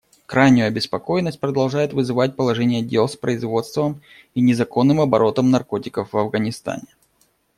[0.25, 4.01] Крайнюю обеспокоенность продолжает вызывать положение дел с производством
[4.33, 6.87] и незаконным оборотом наркотиков в Афганистане.